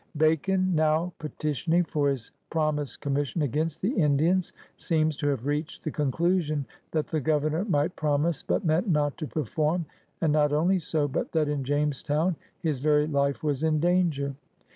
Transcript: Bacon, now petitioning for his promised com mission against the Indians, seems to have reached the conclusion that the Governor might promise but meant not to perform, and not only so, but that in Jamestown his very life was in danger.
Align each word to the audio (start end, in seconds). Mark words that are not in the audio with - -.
Bacon, 0.17 0.73
now 0.73 1.13
petitioning 1.19 1.83
for 1.83 2.09
his 2.09 2.31
promised 2.49 3.01
com 3.01 3.13
mission 3.13 3.43
against 3.43 3.83
the 3.83 3.91
Indians, 3.91 4.51
seems 4.75 5.15
to 5.17 5.27
have 5.27 5.45
reached 5.45 5.83
the 5.83 5.91
conclusion 5.91 6.65
that 6.89 7.05
the 7.05 7.19
Governor 7.19 7.65
might 7.65 7.95
promise 7.95 8.41
but 8.41 8.65
meant 8.65 8.89
not 8.89 9.15
to 9.19 9.27
perform, 9.27 9.85
and 10.19 10.33
not 10.33 10.51
only 10.53 10.79
so, 10.79 11.07
but 11.07 11.33
that 11.33 11.47
in 11.47 11.63
Jamestown 11.63 12.35
his 12.63 12.79
very 12.79 13.05
life 13.05 13.43
was 13.43 13.61
in 13.61 13.79
danger. 13.79 14.33